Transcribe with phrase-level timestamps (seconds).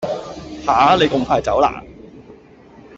[0.65, 1.83] 吓你咁快走啦？